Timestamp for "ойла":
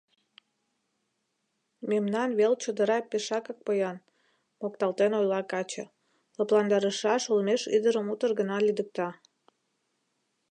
5.19-5.41